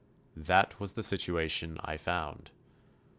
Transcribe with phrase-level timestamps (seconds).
[0.35, 2.49] That was the situation I found.